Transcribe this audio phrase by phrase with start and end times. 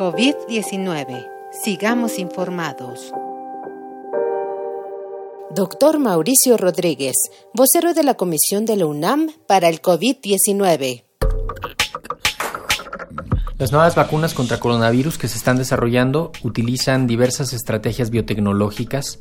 [0.00, 1.28] COVID-19.
[1.62, 3.12] Sigamos informados.
[5.54, 7.16] Doctor Mauricio Rodríguez,
[7.52, 11.04] vocero de la Comisión de la UNAM para el COVID-19.
[13.58, 19.18] Las nuevas vacunas contra coronavirus que se están desarrollando utilizan diversas estrategias biotecnológicas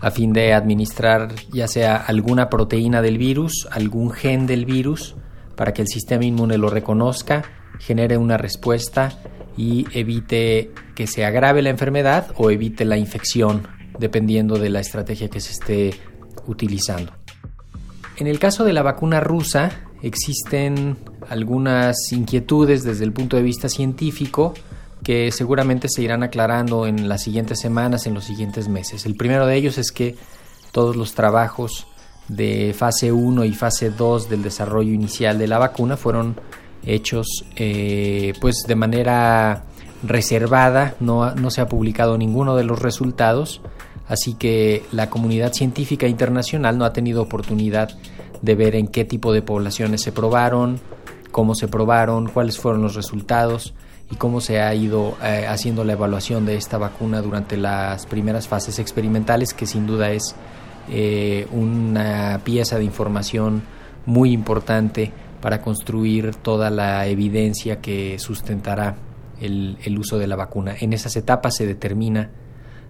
[0.00, 5.14] a fin de administrar ya sea alguna proteína del virus, algún gen del virus,
[5.54, 7.44] para que el sistema inmune lo reconozca,
[7.78, 9.18] genere una respuesta
[9.56, 13.66] y evite que se agrave la enfermedad o evite la infección,
[13.98, 15.94] dependiendo de la estrategia que se esté
[16.46, 17.12] utilizando.
[18.16, 19.70] En el caso de la vacuna rusa,
[20.02, 20.96] existen
[21.28, 24.54] algunas inquietudes desde el punto de vista científico
[25.02, 29.06] que seguramente se irán aclarando en las siguientes semanas, en los siguientes meses.
[29.06, 30.16] El primero de ellos es que
[30.72, 31.86] todos los trabajos
[32.28, 36.36] de fase 1 y fase 2 del desarrollo inicial de la vacuna fueron
[36.84, 39.64] hechos eh, pues de manera
[40.02, 43.60] reservada, no, no se ha publicado ninguno de los resultados,
[44.08, 47.90] así que la comunidad científica internacional no ha tenido oportunidad
[48.42, 50.80] de ver en qué tipo de poblaciones se probaron,
[51.30, 53.74] cómo se probaron, cuáles fueron los resultados
[54.10, 58.48] y cómo se ha ido eh, haciendo la evaluación de esta vacuna durante las primeras
[58.48, 60.34] fases experimentales, que sin duda es
[60.90, 63.62] eh, una pieza de información
[64.06, 68.96] muy importante para construir toda la evidencia que sustentará
[69.40, 70.74] el, el uso de la vacuna.
[70.80, 72.30] En esas etapas se determina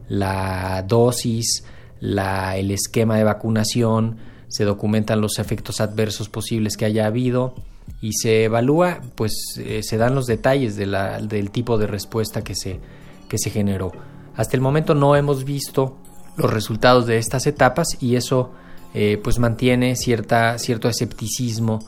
[0.09, 1.65] la dosis,
[2.01, 4.17] la, el esquema de vacunación,
[4.49, 7.55] se documentan los efectos adversos posibles que haya habido
[8.01, 12.81] y se evalúa, pues eh, se dan los detalles del tipo de respuesta que se,
[13.29, 13.93] que se generó.
[14.37, 15.99] Hasta el momento no hemos visto
[16.37, 18.53] los resultados de estas etapas y eso
[18.95, 21.81] eh, pues mantiene cierta, cierto escepticismo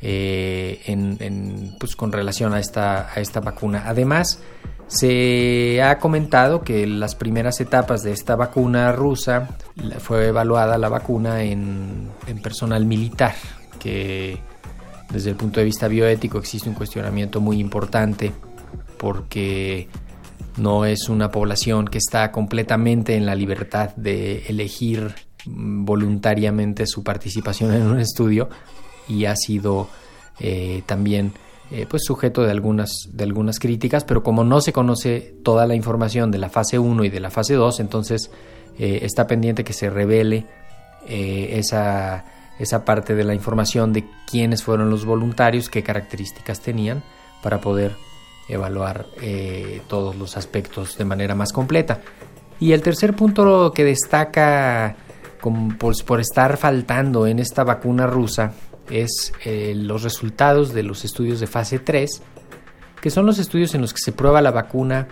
[0.00, 3.84] eh, en, pues con relación a esta, vacuna.
[3.86, 4.40] Además,
[4.86, 9.56] se ha comentado que las primeras etapas de esta vacuna rusa
[9.98, 12.10] fue evaluada la vacuna en,
[12.42, 13.34] personal militar,
[13.80, 14.38] que
[15.10, 18.32] desde el punto de vista bioético existe un cuestionamiento muy importante
[18.98, 19.88] porque
[20.56, 25.14] no es una población que está completamente en la libertad de elegir
[25.46, 28.48] voluntariamente su participación en un estudio
[29.08, 29.88] y ha sido
[30.38, 31.32] eh, también
[31.70, 35.74] eh, pues sujeto de algunas, de algunas críticas, pero como no se conoce toda la
[35.74, 38.30] información de la fase 1 y de la fase 2, entonces
[38.78, 40.46] eh, está pendiente que se revele
[41.08, 42.24] esa,
[42.58, 47.04] esa parte de la información de quiénes fueron los voluntarios, qué características tenían,
[47.44, 47.92] para poder
[48.48, 49.06] evaluar
[49.86, 52.00] todos los aspectos de manera más completa.
[52.58, 54.96] Y el tercer punto que destaca
[55.78, 58.52] por estar faltando en esta vacuna rusa
[58.90, 62.22] es eh, los resultados de los estudios de fase 3,
[63.00, 65.08] que son los estudios en los que se prueba la vacuna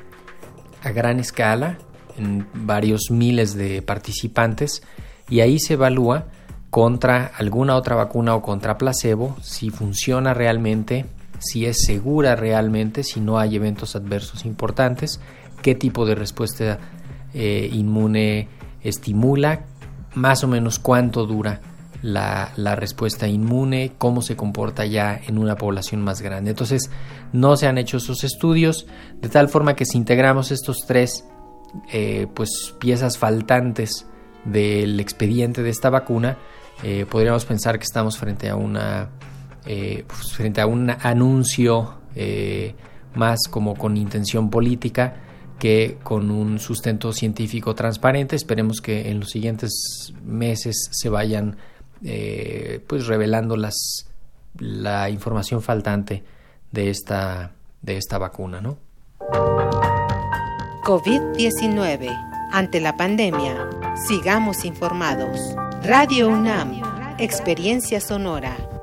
[0.83, 1.79] a gran escala,
[2.17, 4.83] en varios miles de participantes,
[5.29, 6.27] y ahí se evalúa
[6.71, 11.07] contra alguna otra vacuna o contra placebo, si funciona realmente,
[11.39, 15.21] si es segura realmente, si no hay eventos adversos importantes,
[15.63, 16.79] qué tipo de respuesta
[17.33, 18.49] eh, inmune
[18.83, 19.65] estimula,
[20.15, 21.61] más o menos cuánto dura
[22.05, 26.51] la, respuesta inmune, cómo se comporta ya en una población más grande.
[26.51, 26.91] Entonces,
[27.33, 28.87] no se han hecho esos estudios,
[29.23, 31.25] de tal forma que si integramos estos tres
[31.91, 34.07] eh, pues, piezas faltantes
[34.45, 36.37] del expediente de esta vacuna,
[36.83, 39.09] eh, podríamos pensar que estamos frente a una
[39.65, 42.01] eh, pues, frente a un anuncio
[43.15, 45.17] más como con intención política
[45.59, 48.37] que con un sustento científico transparente.
[48.37, 51.57] Esperemos que en los siguientes meses se vayan
[52.03, 54.09] eh, pues revelando las,
[54.59, 56.23] la información faltante
[56.73, 58.79] de esta, de esta vacuna, ¿no?
[60.85, 62.11] COVID-19.
[62.53, 63.69] Ante la pandemia,
[64.07, 65.55] sigamos informados.
[65.83, 66.83] Radio UNAM,
[67.19, 68.74] Experiencia Sonora.